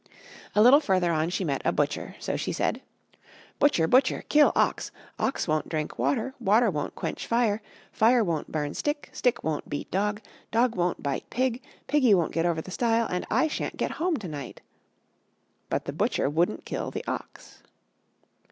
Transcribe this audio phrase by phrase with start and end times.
[0.55, 2.15] A little further on she met a butcher.
[2.19, 2.81] So she said:
[3.59, 3.85] "Butcher!
[3.87, 4.23] butcher!
[4.29, 4.89] kill ox;
[5.19, 9.91] ox won't drink water; water won't quench fire; fire won't burn stick; stick won't beat
[9.91, 10.19] dog;
[10.49, 14.17] dog won't bite pig; piggy won't get over the stile; and I sha'n't get home
[14.17, 14.61] to night."
[15.69, 17.61] But the butcher wouldn't kill the ox.